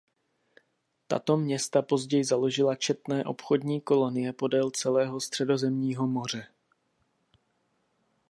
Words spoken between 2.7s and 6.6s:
četné obchodní kolonie podél celého Středozemního moře.